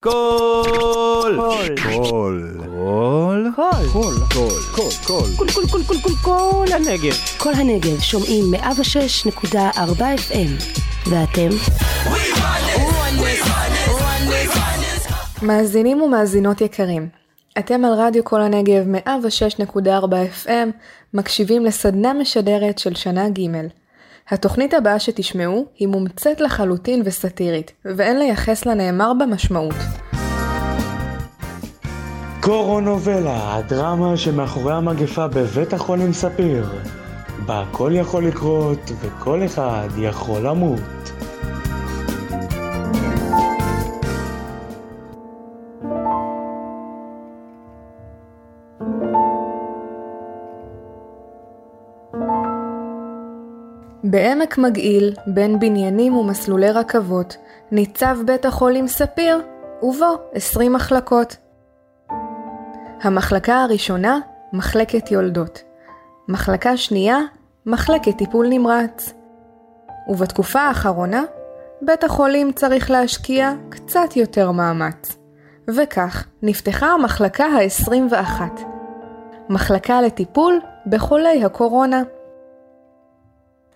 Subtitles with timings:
[0.00, 1.36] קול!
[1.36, 1.74] קול!
[1.82, 2.60] קול.
[2.74, 3.50] קול!
[3.54, 3.84] קול.
[3.92, 4.14] קול.
[4.32, 4.54] קול.
[4.74, 4.92] קול.
[5.06, 5.26] קול.
[5.36, 7.14] קול קול קול קול קול כל הנגב.
[7.38, 9.56] כל הנגב שומעים 106.4
[10.00, 11.48] FM ואתם?
[15.42, 17.08] מאזינים ומאזינות יקרים,
[17.58, 18.84] אתם על רדיו כל הנגב
[19.74, 20.68] 106.4 FM,
[21.14, 23.68] מקשיבים לסדנה משדרת של שנה ג'.
[24.30, 29.74] התוכנית הבאה שתשמעו היא מומצאת לחלוטין וסאטירית, ואין לייחס לנאמר בה משמעות.
[32.40, 36.66] קורונובלה, הדרמה שמאחורי המגפה בבית החולים ספיר.
[37.46, 40.97] בה הכל יכול לקרות וכל אחד יכול למות.
[54.10, 57.36] בעמק מגעיל, בין בניינים ומסלולי רכבות,
[57.70, 59.42] ניצב בית החולים ספיר,
[59.82, 61.36] ובו 20 מחלקות.
[63.02, 64.18] המחלקה הראשונה,
[64.52, 65.62] מחלקת יולדות.
[66.28, 67.18] מחלקה שנייה,
[67.66, 69.12] מחלקת טיפול נמרץ.
[70.08, 71.22] ובתקופה האחרונה,
[71.82, 75.16] בית החולים צריך להשקיע קצת יותר מאמץ.
[75.70, 78.42] וכך נפתחה המחלקה ה-21.
[79.48, 82.02] מחלקה לטיפול בחולי הקורונה.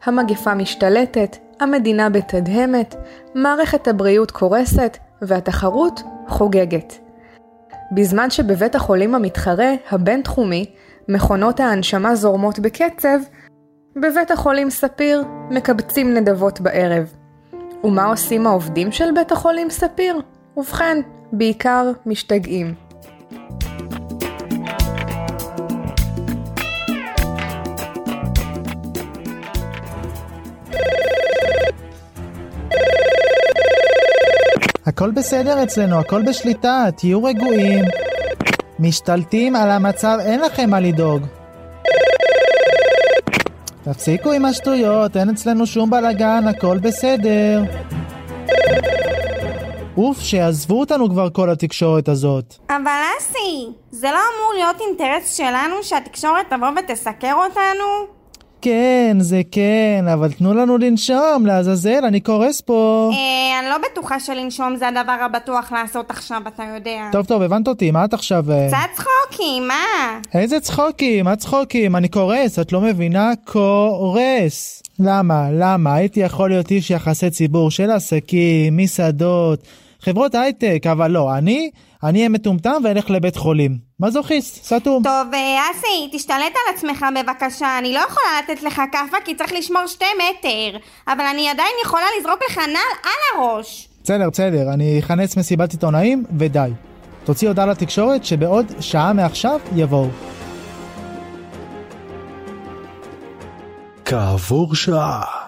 [0.05, 2.95] המגפה משתלטת, המדינה בתדהמת,
[3.35, 6.99] מערכת הבריאות קורסת והתחרות חוגגת.
[7.93, 10.67] בזמן שבבית החולים המתחרה, הבינתחומי,
[11.09, 13.19] מכונות ההנשמה זורמות בקצב,
[13.97, 17.13] בבית החולים ספיר מקבצים נדבות בערב.
[17.85, 20.21] ומה עושים העובדים של בית החולים ספיר?
[20.57, 20.99] ובכן,
[21.33, 22.75] בעיקר משתגעים.
[34.95, 37.85] הכל בסדר אצלנו, הכל בשליטה, תהיו רגועים.
[38.79, 41.23] משתלטים על המצב, אין לכם מה לדאוג.
[43.85, 47.63] תפסיקו עם השטויות, אין אצלנו שום בלאגן, הכל בסדר.
[49.97, 52.55] אוף, שיעזבו אותנו כבר כל התקשורת הזאת.
[52.71, 58.22] אבל אסי, זה לא אמור להיות אינטרס שלנו שהתקשורת תבוא ותסקר אותנו?
[58.63, 63.11] כן, זה כן, אבל תנו לנו לנשום, לעזאזל, אני קורס פה.
[63.15, 67.09] אה, אני לא בטוחה שלנשום זה הדבר הבטוח לעשות עכשיו, אתה יודע.
[67.13, 68.53] טוב, טוב, הבנת אותי, מה את עכשיו...
[68.53, 68.69] אה?
[68.69, 70.19] קצת צחוקים, מה?
[70.35, 71.25] איזה צחוקים?
[71.25, 71.97] מה צחוקים?
[71.97, 73.33] אני קורס, את לא מבינה?
[73.45, 74.83] קורס.
[74.99, 75.49] למה?
[75.53, 75.95] למה?
[75.95, 79.59] הייתי יכול להיות איש יחסי ציבור של עסקים, מסעדות,
[80.05, 81.71] חברות הייטק, אבל לא, אני,
[82.05, 83.79] אני אהיה מטומטם ואלך לבית חולים.
[84.01, 85.03] מזוכיסט, סתום.
[85.03, 89.53] טוב, אה, אסי, תשתלט על עצמך בבקשה, אני לא יכולה לתת לך כאפה כי צריך
[89.53, 93.89] לשמור שתי מטר, אבל אני עדיין יכולה לזרוק לך נעל על הראש.
[94.05, 96.71] בסדר, בסדר, אני אכנס מסיבת עיתונאים ודי.
[97.25, 100.09] תוציא הודעה לתקשורת שבעוד שעה מעכשיו יבואו.
[104.05, 105.42] כעבור שעה.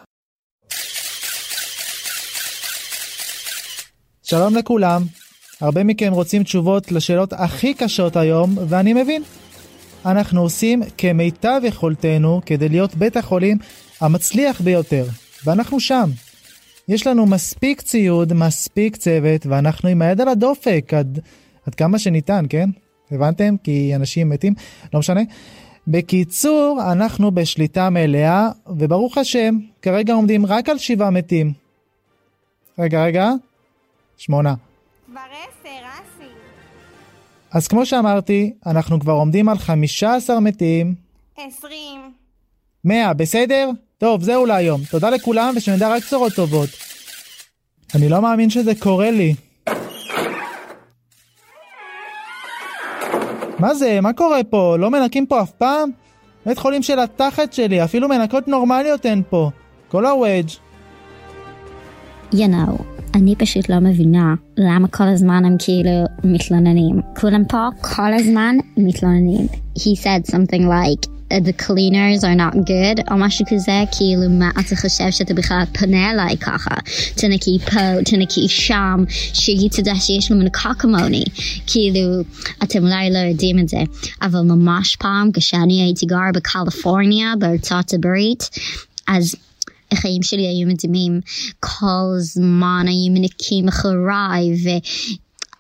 [4.25, 5.03] שלום לכולם.
[5.61, 9.23] הרבה מכם רוצים תשובות לשאלות הכי קשות היום, ואני מבין.
[10.07, 13.59] אנחנו עושים כמיטב יכולתנו כדי להיות בית החולים
[14.01, 15.07] המצליח ביותר,
[15.45, 16.11] ואנחנו שם.
[16.89, 21.19] יש לנו מספיק ציוד, מספיק צוות, ואנחנו עם היד על הדופק עד,
[21.67, 22.71] עד כמה שניתן, כן?
[23.11, 23.57] הבנתם?
[23.63, 24.55] כי אנשים מתים,
[24.95, 25.21] לא משנה.
[25.87, 28.49] בקיצור, אנחנו בשליטה מלאה,
[28.79, 31.53] וברוך השם, כרגע עומדים רק על שבעה מתים.
[32.79, 33.31] רגע, רגע,
[34.17, 34.55] שמונה.
[35.07, 36.29] כבר עשר, אסי.
[37.51, 40.95] אז כמו שאמרתי, אנחנו כבר עומדים על 15 מתים,
[41.37, 42.13] עשרים.
[42.85, 43.71] 100, בסדר?
[43.99, 44.81] טוב, זהו להיום.
[44.91, 46.69] תודה לכולם ושנדע רק בשורות טובות.
[47.95, 49.35] אני לא מאמין שזה קורה לי.
[53.59, 54.01] מה זה?
[54.01, 54.77] מה קורה פה?
[54.79, 55.91] לא מנקים פה אף פעם?
[56.47, 59.51] בית חולים של התחת שלי, אפילו מנקות נורמליות אין פה.
[59.89, 60.49] כל הוודג'.
[62.33, 67.01] you know, אני פשוט לא מבינה למה כל הזמן הם כאילו מתלוננים.
[67.21, 69.47] כולם פה כל הזמן מתלוננים.
[69.79, 74.77] He said something like the cleaners are not good או משהו כזה כאילו מה אתה
[74.77, 76.75] חושב שאתה בכלל פונה אליי ככה
[77.15, 81.25] תנקי פה תנקי שם שהיא תדע שיש לנו מנקה כמוני
[81.67, 82.23] כאילו
[82.63, 83.79] אתם אולי לא יודעים את זה
[84.23, 88.51] אבל ממש פעם כשאני הייתי גר בקליפורניה בארצות הברית
[89.09, 89.35] אז
[89.95, 91.21] החיים שלי היו מדהימים,
[91.61, 94.51] כל זמן היו מנקים אחריי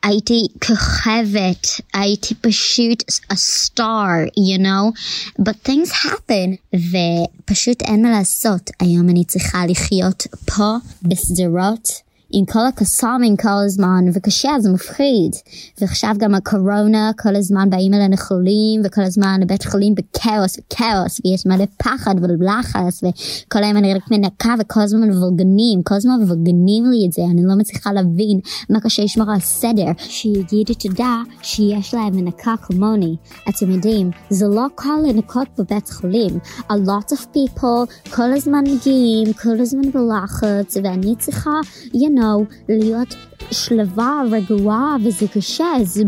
[0.04, 3.02] והייתי כוכבת, הייתי פשוט
[3.32, 4.92] a star, you know,
[5.40, 11.88] but things happen ופשוט אין מה לעשות, היום אני צריכה לחיות פה בשדרות
[12.36, 15.32] עם כל הקסאמים כל הזמן, וקשה, זה מפחיד.
[15.80, 21.46] ועכשיו גם הקורונה, כל הזמן באים אלינו חולים, וכל הזמן הבית חולים בכאוס וכאוס, ויש
[21.46, 27.06] מלא פחד ולחץ, וכל היום אני רק מנקה, וכל הזמן מבולגנים, כל הזמן מבולגנים לי
[27.06, 28.40] את זה, אני לא מצליחה להבין
[28.70, 29.86] מה קשה לשמור על סדר.
[29.98, 33.16] שיגידו תודה שיש להם מנקה כמוני.
[33.48, 36.38] אתם יודעים, זה לא קל לנקות בבית חולים.
[36.70, 41.50] A lot of people כל הזמן מגיעים, כל הזמן בלחץ, ואני צריכה,
[41.92, 42.23] you know,
[42.68, 43.14] להיות
[43.50, 46.02] שלווה, רגועה, וזה קשה, זה,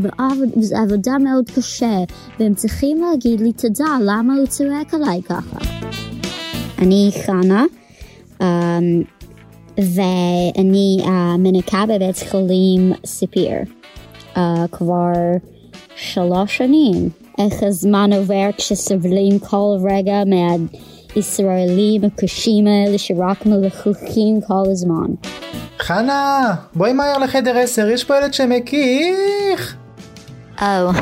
[0.61, 2.05] זה עבודה מאוד קשה,
[2.41, 5.59] והם צריכים להגיד לי תודה, למה הוא צועק עליי ככה?
[6.79, 7.65] אני חנה,
[8.39, 8.45] um,
[9.79, 11.09] ואני uh,
[11.39, 13.57] מנקה בבית חולים ספיר
[14.35, 14.39] uh,
[14.73, 15.13] כבר
[15.97, 17.09] שלוש שנים.
[17.39, 20.23] איך הזמן עובר כשסובלים כל רגע
[21.17, 25.07] מהישראלים הקשים האלה שרק מלכלכים כל הזמן.
[25.79, 29.77] חנה, בואי מהר לחדר 10, יש פה ילד שמקיך.
[30.63, 30.95] או, oh,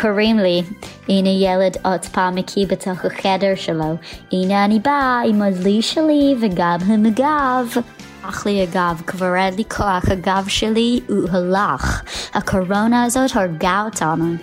[0.00, 0.62] קוראים לי.
[1.08, 3.94] הנה ילד עוד פעם מקיא בתוך החדר שלו.
[4.32, 7.82] הנה אני באה עם הדלי שלי וגם עם הגב.
[8.22, 12.02] אך לי הגב, כבר אין לי כוח, הגב שלי הוא הלך.
[12.34, 14.34] הקורונה הזאת הרגה אותנו.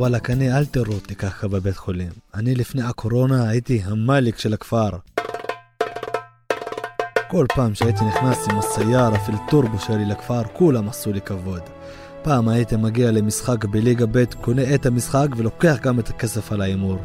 [0.00, 2.10] וואלכ, אני אל תראו אותי ככה בבית חולים.
[2.34, 4.90] אני לפני הקורונה הייתי המאליק של הכפר.
[7.30, 11.60] כל פעם שהייתי נכנס עם הסייר, אפילו טורבו שלי לכפר, כולם עשו לי כבוד.
[12.22, 16.98] פעם הייתי מגיע למשחק בליגה ב', קונה את המשחק ולוקח גם את הכסף על ההימור.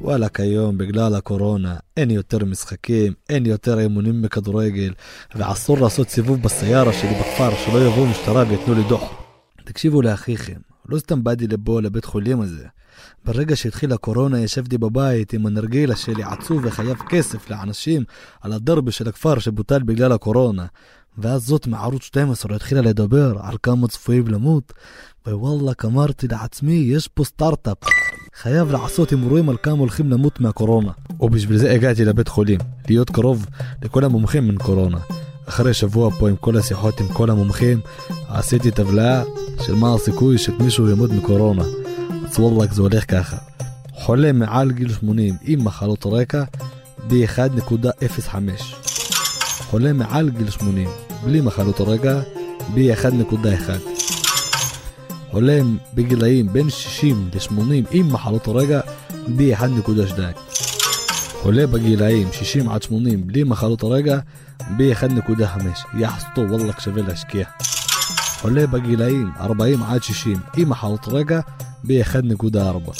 [0.00, 4.92] וואלכ היום בגלל הקורונה אין יותר משחקים, אין יותר אימונים בכדורגל
[5.34, 9.12] ואסור לעשות סיבוב בסיירה שלי בכפר שלא יבואו משטרה ויתנו לי דוח.
[9.64, 12.66] תקשיבו לאחיכם, לא סתם באתי לפה לבית חולים הזה.
[13.24, 18.04] ברגע שהתחילה הקורונה ישבתי בבית עם הנרגילה שלי עצוב וחייב כסף לאנשים
[18.40, 20.66] על הדרבי של הכפר שבוטל בגלל הקורונה.
[21.18, 24.72] ואז זאת מערוץ 12 התחילה לדבר על כמה צפויים למות,
[25.26, 27.78] ווואלאק אמרתי לעצמי, יש פה סטארט-אפ.
[28.34, 30.92] חייב לעשות הימורים על כמה הולכים למות מהקורונה.
[31.20, 33.46] ובשביל זה הגעתי לבית חולים, להיות קרוב
[33.82, 34.98] לכל המומחים מן קורונה.
[35.50, 37.80] אחרי שבוע פה עם כל השיחות עם כל המומחים,
[38.28, 39.22] עשיתי טבלה
[39.66, 41.62] של מה הסיכוי שמישהו ימות מקורונה.
[42.28, 43.36] אז וואלאק זה הולך ככה.
[43.92, 46.42] חולה מעל גיל 80 עם מחלות רקע
[47.08, 48.34] ב-1.05.
[49.70, 50.88] חולה מעל גיל 80
[51.24, 52.20] בלי מחלות רקע
[52.74, 53.70] ב-1.1.
[55.30, 55.60] חולה
[55.94, 58.80] בגילאים בין 60 ל-80 עם מחלות רקע
[59.36, 60.69] ב-1.2.
[61.42, 64.18] חולה בגילאים 60 עד 80 בלי מחלות רקע
[64.76, 65.62] ב-1.5.
[65.98, 67.44] יחסתו וואלאק שווה להשקיע.
[68.40, 71.40] חולה בגילאים 40 עד 60 עם מחלות רקע
[71.84, 72.92] ב-1.4.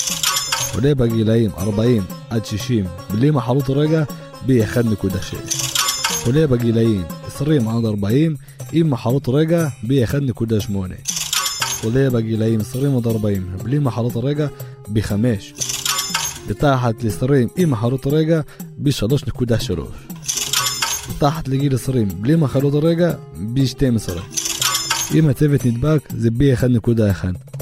[0.72, 4.02] חולה בגילאים 40 עד 60 בלי מחלות רקע
[4.46, 5.36] ב-1.6.
[6.24, 8.36] חולה בגילאים 20 עד 40
[8.72, 10.72] עם מחלות רקע ב-1.8.
[11.80, 14.46] חולה בגילאים 20 עד 40 בלי מחלות רקע
[14.88, 15.69] ב-5.
[16.50, 18.40] מתחת ל-20 עם מחלות רקע
[18.78, 19.80] ב-3.3.
[21.10, 23.12] מתחת לגיל 20 בלי מחלות רקע
[23.54, 24.10] ב-12.
[25.14, 26.64] אם הצוות נדבק זה בי 1.1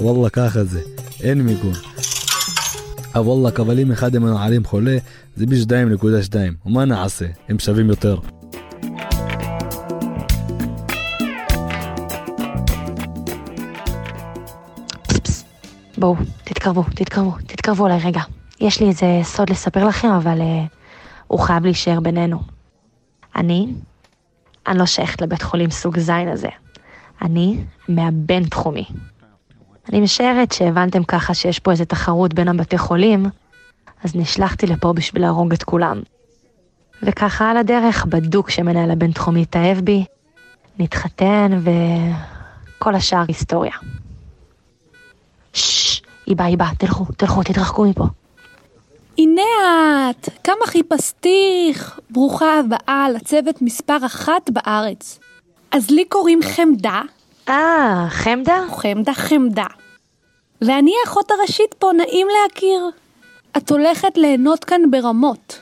[0.01, 0.81] וואלה ככה זה
[1.21, 1.73] אין מיגון
[3.15, 4.99] וואלה אבל אם אחד המנהלים חולה
[5.37, 6.35] זה בי 2.2
[6.67, 8.19] ומה נעשה הם שווים יותר
[15.99, 18.38] בואו, תתקרבו, תתקרבו, תתקרבו אליי רגע.
[18.61, 20.45] יש לי איזה סוד לספר לכם, אבל uh,
[21.27, 22.41] הוא חייב להישאר בינינו.
[23.37, 23.73] אני,
[24.67, 26.49] אני לא שייכת לבית חולים סוג זין הזה.
[27.23, 28.85] אני מהבין תחומי.
[29.89, 33.27] אני משערת שהבנתם ככה שיש פה איזה תחרות בין הבתי חולים,
[34.05, 36.03] אז נשלחתי לפה בשביל להרוג את כולם.
[37.03, 40.05] וככה על הדרך, בדוק שמנהל הבין תחומי התאהב בי,
[40.79, 41.61] נתחתן
[42.79, 43.73] וכל השאר היסטוריה.
[45.53, 48.05] ששש, היא באה, היא באה, תלכו, תלכו, תתרחקו מפה.
[49.19, 49.43] הנה
[50.11, 52.01] את, כמה חיפשתיך.
[52.11, 55.19] ברוכה הבאה לצוות מספר אחת בארץ.
[55.71, 57.03] אז לי קוראים חמדה.
[57.49, 58.65] אה, חמדה?
[58.77, 59.67] חמדה חמדה.
[60.63, 62.91] ואני האחות הראשית פה, נעים להכיר.
[63.57, 65.61] את הולכת ליהנות כאן ברמות.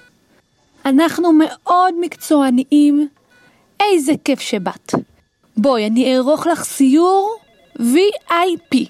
[0.85, 3.09] אנחנו מאוד מקצועניים.
[3.81, 4.95] איזה כיף שבאת.
[5.57, 7.37] בואי, אני אערוך לך סיור
[7.79, 8.89] VIP.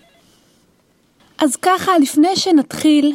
[1.39, 3.13] אז ככה, לפני שנתחיל,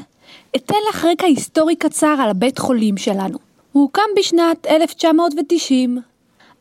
[0.55, 3.37] אתן לך רקע היסטורי קצר על הבית חולים שלנו.
[3.71, 6.01] הוא הוקם בשנת 1990.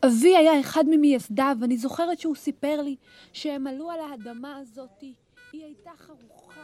[0.06, 2.96] אבי היה אחד ממייסדיו, ואני זוכרת שהוא סיפר לי
[3.32, 5.12] שהם עלו על האדמה הזאתי.
[5.52, 6.60] היא הייתה חרוכה,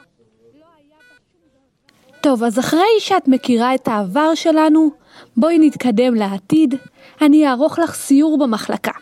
[0.54, 2.20] לא היה בה שום.
[2.20, 4.90] טוב, אז אחרי שאת מכירה את העבר שלנו,
[5.36, 6.74] בואי נתקדם לעתיד.
[7.20, 8.92] אני אערוך לך סיור במחלקה.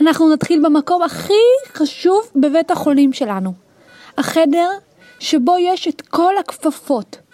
[0.00, 1.32] אנחנו נתחיל במקום הכי
[1.72, 3.52] חשוב בבית החולים שלנו.
[4.18, 4.70] החדר
[5.18, 7.25] שבו יש את כל הכפפות.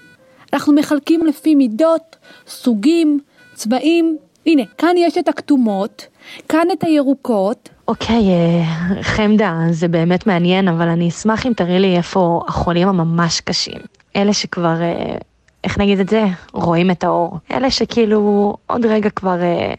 [0.53, 2.17] אנחנו מחלקים לפי מידות,
[2.47, 3.19] סוגים,
[3.55, 4.17] צבעים.
[4.47, 6.07] הנה, כאן יש את הכתומות,
[6.49, 7.69] כאן את הירוקות.
[7.89, 13.41] אוקיי, אה, חמדה, זה באמת מעניין, אבל אני אשמח אם תראי לי איפה החולים הממש
[13.41, 13.81] קשים.
[14.17, 15.17] אלה שכבר, אה,
[15.65, 16.25] איך נגיד את זה?
[16.53, 17.39] רואים את האור.
[17.51, 19.75] אלה שכאילו עוד רגע כבר אה,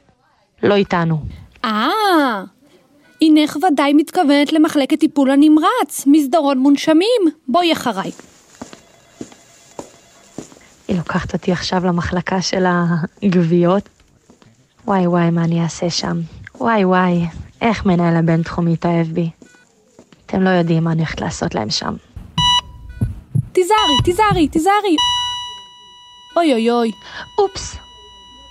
[0.63, 1.17] לא איתנו.
[1.65, 2.43] אה,
[3.21, 7.21] הינך ודאי מתכוונת למחלקת טיפול הנמרץ, מסדרון מונשמים.
[7.47, 8.11] בואי אחריי.
[10.87, 12.65] היא לוקחת אותי עכשיו למחלקה של
[13.23, 13.89] הגוויות.
[14.85, 16.17] וואי וואי, מה אני אעשה שם?
[16.55, 17.25] וואי וואי,
[17.61, 19.29] איך מנהל הבינתחומי התאהב בי.
[20.25, 21.93] אתם לא יודעים מה אני הולכת לעשות להם שם.
[23.51, 24.95] תיזהרי, תיזהרי, תיזהרי.
[26.37, 26.91] אוי אוי אוי.
[27.37, 27.75] אופס,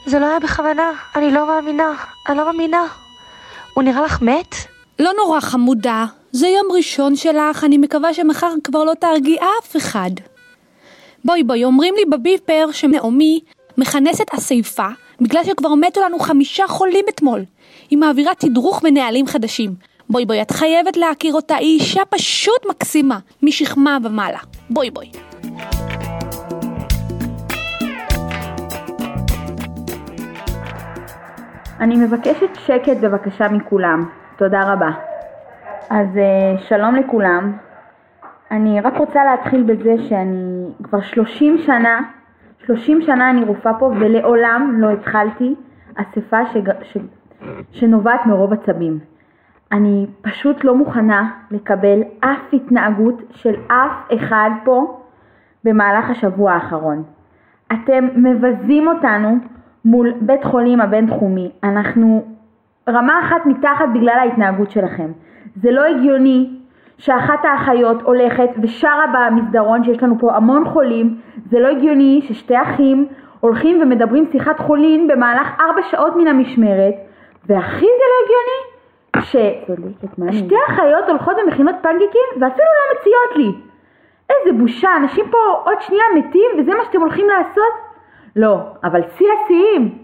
[0.07, 1.93] זה לא היה בכוונה, אני לא מאמינה,
[2.29, 2.87] אני לא מאמינה.
[3.75, 4.55] הוא נראה לך מת?
[4.99, 10.11] לא נורא חמודה, זה יום ראשון שלך, אני מקווה שמחר כבר לא תהרגי אף אחד.
[11.25, 13.41] בואי בואי, אומרים לי בביפר שנעמי
[13.79, 14.87] מכנסת אסייפה
[15.21, 17.45] בגלל שכבר מתו לנו חמישה חולים אתמול.
[17.91, 19.75] היא מעבירה תדרוך ונהלים חדשים.
[20.11, 24.39] בואי בואי, את חייבת להכיר אותה, היא אישה פשוט מקסימה, משכמה ומעלה.
[24.71, 25.11] בואי בואי.
[31.81, 34.09] אני מבקשת שקט בבקשה מכולם.
[34.39, 34.91] תודה רבה.
[35.91, 37.53] אז אה, שלום לכולם.
[38.53, 42.01] אני רק רוצה להתחיל בזה שאני כבר 30 שנה,
[42.67, 45.55] 30 שנה אני רופאה פה ולעולם לא התחלתי
[45.95, 46.71] אספה שג...
[46.83, 46.97] ש...
[47.71, 48.99] שנובעת מרוב עצבים.
[49.73, 55.01] אני פשוט לא מוכנה לקבל אף התנהגות של אף אחד פה
[55.65, 57.03] במהלך השבוע האחרון.
[57.73, 59.37] אתם מבזים אותנו
[59.85, 61.51] מול בית חולים הבינתחומי.
[61.65, 62.25] אנחנו
[62.89, 65.11] רמה אחת מתחת בגלל ההתנהגות שלכם.
[65.57, 66.62] זה לא הגיוני
[67.03, 71.17] שאחת האחיות הולכת ושרה במסדרון שיש לנו פה המון חולים,
[71.51, 73.07] זה לא הגיוני ששתי אחים
[73.41, 76.95] הולכים ומדברים שיחת חולין במהלך ארבע שעות מן המשמרת,
[77.47, 78.61] והכי זה לא הגיוני
[80.33, 83.53] ששתי אחיות הולכות ומכינות פנקקים ואפילו לא מציעות לי.
[84.31, 87.73] איזה בושה, אנשים פה עוד שנייה מתים וזה מה שאתם הולכים לעשות?
[88.37, 89.99] לא, אבל שיא השיאים,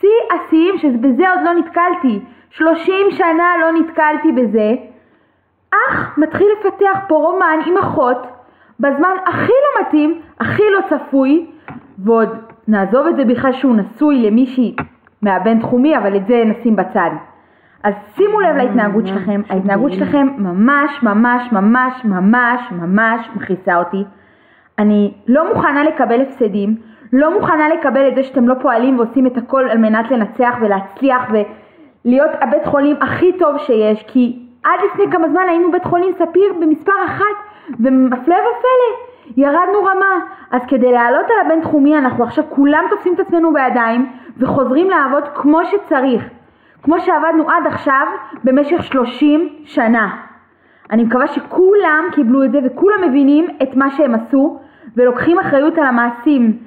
[0.00, 4.74] שיא השיאים שבזה עוד לא נתקלתי, 30 שנה לא נתקלתי בזה,
[5.74, 8.26] אח מתחיל לפתח פה רומן עם אחות
[8.80, 11.46] בזמן הכי לא מתאים, הכי לא צפוי,
[11.98, 12.28] ועוד
[12.68, 14.76] נעזוב את זה בכלל שהוא נשוי למישהי
[15.22, 17.10] מהבינתחומי, אבל את זה נשים בצד.
[17.82, 24.04] אז שימו לב להתנהגות שלכם, ההתנהגות שלכם ממש ממש ממש ממש ממש מכעיסה אותי.
[24.78, 26.76] אני לא מוכנה לקבל הפסדים,
[27.12, 31.22] לא מוכנה לקבל את זה שאתם לא פועלים ועושים את הכל על מנת לנצח ולהצליח
[31.30, 36.52] ולהיות הבית חולים הכי טוב שיש, כי עד לפני כמה זמן היינו בית חולים ספיר
[36.60, 37.36] במספר אחת,
[37.70, 38.90] והפלא ופלא,
[39.36, 40.18] ירדנו רמה.
[40.50, 45.60] אז כדי לעלות על הבינתחומי אנחנו עכשיו כולם תופסים את עצמנו בידיים וחוזרים לעבוד כמו
[45.64, 46.24] שצריך.
[46.82, 48.06] כמו שעבדנו עד עכשיו
[48.44, 50.16] במשך 30 שנה.
[50.90, 54.58] אני מקווה שכולם קיבלו את זה וכולם מבינים את מה שהם עשו
[54.96, 56.58] ולוקחים אחריות על המעשים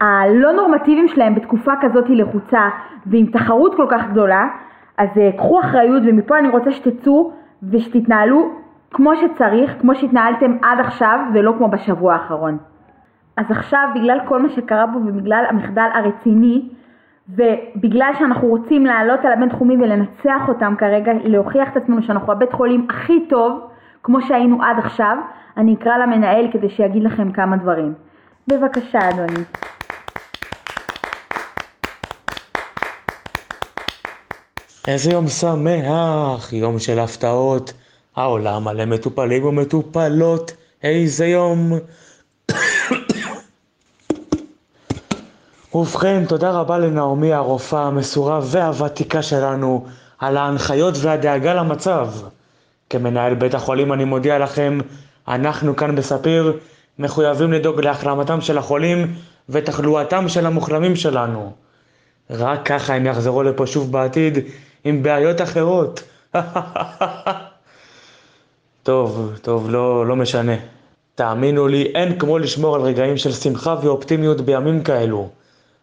[0.00, 2.68] הלא נורמטיביים שלהם בתקופה כזאת לחוצה
[3.06, 4.48] ועם תחרות כל כך גדולה
[4.98, 8.50] אז uh, קחו אחריות ומפה אני רוצה שתצאו ושתתנהלו
[8.90, 12.58] כמו שצריך, כמו שהתנהלתם עד עכשיו ולא כמו בשבוע האחרון.
[13.36, 16.68] אז עכשיו בגלל כל מה שקרה פה ובגלל המחדל הרציני
[17.28, 22.86] ובגלל שאנחנו רוצים לעלות על הבינתחומי ולנצח אותם כרגע, להוכיח את עצמנו שאנחנו הבית חולים
[22.90, 23.60] הכי טוב
[24.02, 25.16] כמו שהיינו עד עכשיו,
[25.56, 27.94] אני אקרא למנהל כדי שיגיד לכם כמה דברים.
[28.48, 29.44] בבקשה אדוני.
[34.88, 37.72] איזה יום שמח, יום של הפתעות,
[38.16, 41.78] העולם מלא מטופלים ומטופלות, איזה יום.
[45.74, 49.86] ובכן, תודה רבה לנעמי הרופאה המסורה והוותיקה שלנו
[50.18, 52.08] על ההנחיות והדאגה למצב.
[52.90, 54.78] כמנהל בית החולים אני מודיע לכם,
[55.28, 56.58] אנחנו כאן בספיר
[56.98, 59.14] מחויבים לדאוג להחלמתם של החולים
[59.48, 61.52] ותחלואתם של המוחלמים שלנו.
[62.30, 64.38] רק ככה הם יחזרו לפה שוב בעתיד
[64.84, 66.02] עם בעיות אחרות.
[68.82, 70.54] טוב, טוב, לא, לא משנה.
[71.14, 75.28] תאמינו לי, אין כמו לשמור על רגעים של שמחה ואופטימיות בימים כאלו.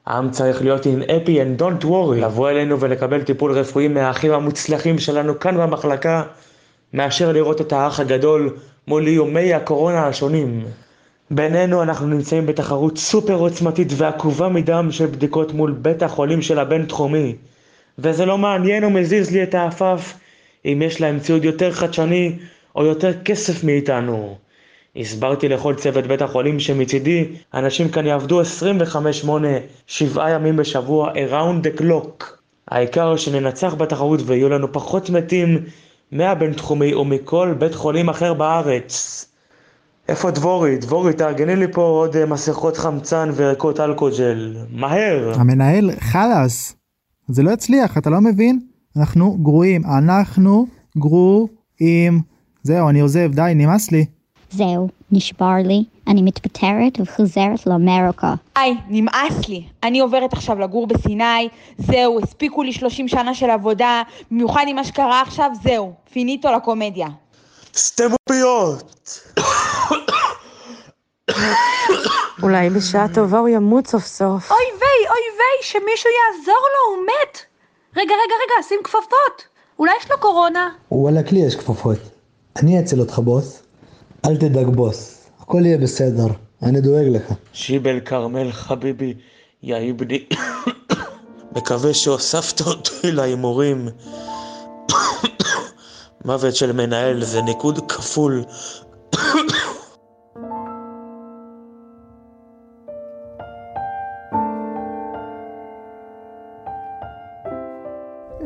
[0.06, 5.00] העם צריך להיות עם אפי and don't worry, לבוא אלינו ולקבל טיפול רפואי מהאחים המוצלחים
[5.00, 6.24] שלנו כאן במחלקה,
[6.94, 8.56] מאשר לראות את האח הגדול
[8.88, 10.66] מול איומי הקורונה השונים.
[11.32, 17.36] בינינו אנחנו נמצאים בתחרות סופר עוצמתית ועקובה מדם של בדיקות מול בית החולים של הבינתחומי.
[18.00, 20.14] וזה לא מעניין או מזיז לי את האפף
[20.66, 22.36] אם יש להם ציוד יותר חדשני
[22.76, 24.38] או יותר כסף מאיתנו.
[24.96, 29.28] הסברתי לכל צוות בית החולים שמצידי, אנשים כאן יעבדו 25-8,
[29.88, 32.24] שבעה ימים בשבוע, around the clock.
[32.68, 35.64] העיקר שננצח בתחרות ויהיו לנו פחות מתים
[36.12, 39.26] מהבינתחומי ומכל בית חולים אחר בארץ.
[40.10, 40.78] איפה דבורי?
[40.78, 44.56] דבורי, תארגני לי פה עוד אה, מסכות חמצן וערכות אלכוג'ל.
[44.70, 45.32] מהר!
[45.36, 46.77] המנהל, חלאס.
[47.28, 48.60] זה לא יצליח, אתה לא מבין?
[48.98, 49.82] אנחנו גרועים.
[49.86, 50.68] אנחנו
[50.98, 52.22] גרועים.
[52.64, 54.06] זהו, אני עוזב, די, נמאס לי.
[54.52, 58.34] זהו, נשבר לי, אני מתפטרת וחוזרת לאמריקה.
[58.56, 59.64] היי, נמאס לי.
[59.84, 64.84] אני עוברת עכשיו לגור בסיני, זהו, הספיקו לי 30 שנה של עבודה, במיוחד עם מה
[64.84, 67.08] שקרה עכשיו, זהו, פיניטו לקומדיה.
[67.76, 69.20] סתמו פיות!
[72.44, 74.52] אולי בשעה טובה הוא ימות סוף סוף.
[74.52, 77.38] אוי ויי, אוי ויי, שמישהו יעזור לו, הוא מת.
[77.98, 79.48] רגע, רגע, רגע, שים כפפות.
[79.80, 80.70] אולי יש לו קורונה?
[80.92, 81.98] וואלכ לי יש כפפות.
[82.56, 83.64] אני אציל אותך בוס.
[84.26, 86.28] אל תדאג בוס, הכל יהיה בסדר,
[86.64, 87.34] אני דואג לך.
[87.54, 89.14] שיבל כרמל חביבי,
[89.64, 90.26] יא איבני.
[91.56, 93.88] מקווה שהוספת אותי להימורים.
[96.26, 98.44] מוות של מנהל זה ניקוד כפול.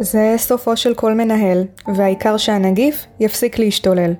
[0.01, 1.63] זה סופו של כל מנהל,
[1.95, 4.13] והעיקר שהנגיף יפסיק להשתולל.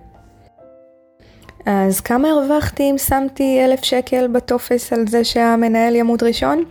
[1.65, 6.63] אז כמה הרווחתי אם שמתי אלף שקל בטופס על זה שהמנהל ימות ראשון?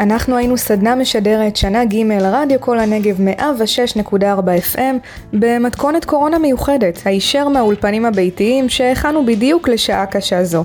[0.00, 4.14] אנחנו היינו סדנה משדרת שנה ג' רדיו כל הנגב 106.4
[4.74, 4.96] FM
[5.32, 10.64] במתכונת קורונה מיוחדת, הישר מהאולפנים הביתיים שהכנו בדיוק לשעה קשה זו.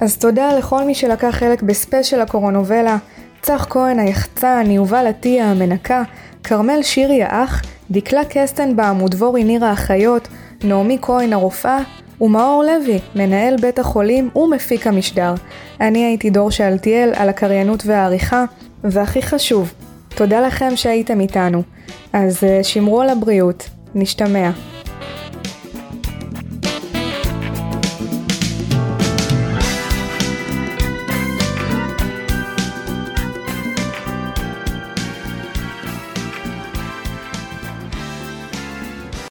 [0.00, 2.96] אז תודה לכל מי שלקח חלק בספיישל הקורונובלה,
[3.42, 6.02] צח כהן היחצן, יובל עטיה המנקה,
[6.44, 10.28] כרמל שירי האח, דקלה קסטנבאום ודבורי ניר האחיות,
[10.64, 11.78] נעמי כהן הרופאה,
[12.20, 15.34] ומאור לוי, מנהל בית החולים ומפיק המשדר.
[15.80, 18.44] אני הייתי דור שאלתיאל על הקריינות והעריכה,
[18.84, 19.72] והכי חשוב,
[20.08, 21.62] תודה לכם שהייתם איתנו.
[22.12, 24.50] אז אה, שמרו על הבריאות, נשתמע.